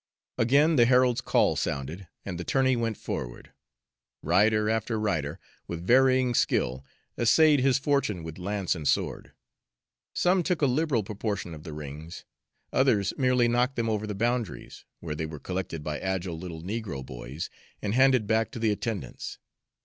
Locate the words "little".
16.35-16.63